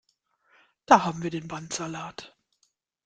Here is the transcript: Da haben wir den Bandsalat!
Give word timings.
Da 0.87 1.03
haben 1.03 1.21
wir 1.21 1.29
den 1.29 1.47
Bandsalat! 1.47 2.35